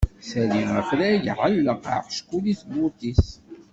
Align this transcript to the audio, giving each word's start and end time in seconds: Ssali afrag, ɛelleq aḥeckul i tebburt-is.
Ssali 0.21 0.61
afrag, 0.79 1.23
ɛelleq 1.41 1.83
aḥeckul 1.95 2.45
i 2.51 2.53
tebburt-is. 2.59 3.27